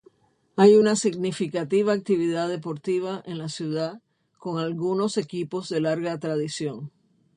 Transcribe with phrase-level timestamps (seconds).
[0.55, 4.01] Hay una significativa actividad deportiva en la ciudad,
[4.39, 6.89] con algunos equipos de larga tradición.